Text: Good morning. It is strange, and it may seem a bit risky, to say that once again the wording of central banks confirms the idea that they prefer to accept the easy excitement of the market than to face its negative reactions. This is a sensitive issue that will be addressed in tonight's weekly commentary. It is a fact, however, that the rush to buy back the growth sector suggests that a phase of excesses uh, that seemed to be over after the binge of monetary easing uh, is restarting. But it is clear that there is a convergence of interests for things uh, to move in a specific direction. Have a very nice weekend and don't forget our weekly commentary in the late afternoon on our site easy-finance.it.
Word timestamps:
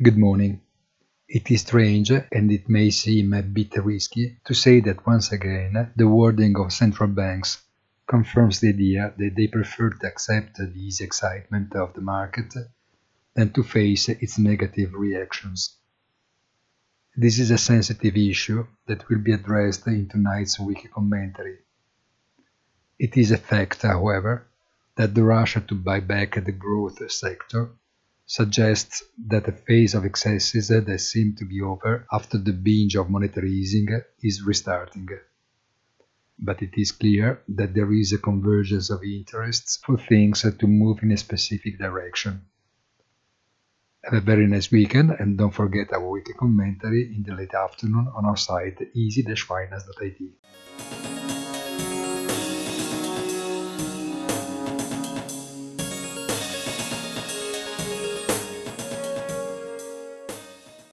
Good 0.00 0.16
morning. 0.16 0.60
It 1.28 1.50
is 1.50 1.62
strange, 1.62 2.12
and 2.12 2.52
it 2.52 2.68
may 2.68 2.90
seem 2.90 3.32
a 3.32 3.42
bit 3.42 3.74
risky, 3.84 4.38
to 4.44 4.54
say 4.54 4.78
that 4.82 5.04
once 5.04 5.32
again 5.32 5.90
the 5.96 6.06
wording 6.06 6.56
of 6.56 6.72
central 6.72 7.08
banks 7.08 7.64
confirms 8.06 8.60
the 8.60 8.68
idea 8.68 9.12
that 9.18 9.34
they 9.34 9.48
prefer 9.48 9.90
to 9.90 10.06
accept 10.06 10.58
the 10.58 10.72
easy 10.76 11.02
excitement 11.02 11.74
of 11.74 11.94
the 11.94 12.00
market 12.00 12.54
than 13.34 13.52
to 13.54 13.64
face 13.64 14.08
its 14.08 14.38
negative 14.38 14.94
reactions. 14.94 15.78
This 17.16 17.40
is 17.40 17.50
a 17.50 17.58
sensitive 17.58 18.16
issue 18.16 18.68
that 18.86 19.08
will 19.08 19.18
be 19.18 19.32
addressed 19.32 19.84
in 19.88 20.08
tonight's 20.08 20.60
weekly 20.60 20.90
commentary. 20.90 21.58
It 23.00 23.16
is 23.16 23.32
a 23.32 23.36
fact, 23.36 23.82
however, 23.82 24.46
that 24.94 25.16
the 25.16 25.24
rush 25.24 25.54
to 25.54 25.74
buy 25.74 25.98
back 25.98 26.36
the 26.44 26.52
growth 26.52 27.10
sector 27.10 27.70
suggests 28.28 29.02
that 29.26 29.48
a 29.48 29.52
phase 29.52 29.94
of 29.94 30.04
excesses 30.04 30.70
uh, 30.70 30.80
that 30.80 31.00
seemed 31.00 31.38
to 31.38 31.46
be 31.46 31.62
over 31.62 32.06
after 32.12 32.36
the 32.36 32.52
binge 32.52 32.94
of 32.94 33.08
monetary 33.08 33.50
easing 33.50 33.90
uh, 33.90 34.00
is 34.22 34.42
restarting. 34.42 35.08
But 36.38 36.60
it 36.60 36.76
is 36.76 36.92
clear 36.92 37.40
that 37.48 37.72
there 37.72 37.90
is 37.90 38.12
a 38.12 38.18
convergence 38.18 38.90
of 38.90 39.02
interests 39.02 39.78
for 39.84 39.96
things 39.96 40.44
uh, 40.44 40.50
to 40.58 40.66
move 40.66 40.98
in 41.02 41.12
a 41.12 41.16
specific 41.16 41.78
direction. 41.78 42.42
Have 44.04 44.12
a 44.12 44.20
very 44.20 44.46
nice 44.46 44.70
weekend 44.70 45.12
and 45.18 45.38
don't 45.38 45.54
forget 45.54 45.90
our 45.94 46.06
weekly 46.06 46.34
commentary 46.34 47.10
in 47.16 47.22
the 47.22 47.34
late 47.34 47.54
afternoon 47.54 48.08
on 48.14 48.26
our 48.26 48.36
site 48.36 48.78
easy-finance.it. 48.94 51.37